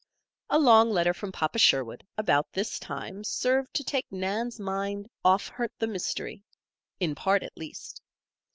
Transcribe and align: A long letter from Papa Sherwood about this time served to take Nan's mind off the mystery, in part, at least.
A 0.49 0.57
long 0.57 0.89
letter 0.89 1.13
from 1.13 1.31
Papa 1.31 1.59
Sherwood 1.59 2.03
about 2.17 2.51
this 2.53 2.79
time 2.79 3.23
served 3.23 3.71
to 3.75 3.83
take 3.83 4.11
Nan's 4.11 4.59
mind 4.59 5.07
off 5.23 5.51
the 5.77 5.85
mystery, 5.85 6.43
in 6.99 7.13
part, 7.13 7.43
at 7.43 7.55
least. 7.55 8.01